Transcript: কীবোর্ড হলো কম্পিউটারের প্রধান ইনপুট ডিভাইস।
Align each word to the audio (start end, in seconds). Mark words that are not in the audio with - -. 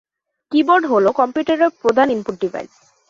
কীবোর্ড 0.51 0.83
হলো 0.85 1.09
কম্পিউটারের 1.11 1.71
প্রধান 1.81 2.07
ইনপুট 2.09 2.35
ডিভাইস। 2.41 2.73